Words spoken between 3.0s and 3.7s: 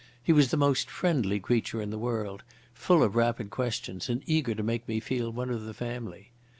of rapid